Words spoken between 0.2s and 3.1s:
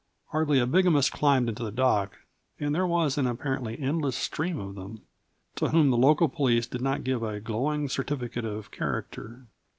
Hardly a bigamist climbed into the dock and there